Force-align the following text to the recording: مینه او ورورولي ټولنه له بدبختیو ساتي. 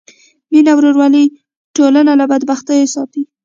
مینه 0.51 0.69
او 0.73 0.77
ورورولي 0.79 1.23
ټولنه 1.75 2.13
له 2.19 2.25
بدبختیو 2.31 2.91
ساتي. 2.95 3.23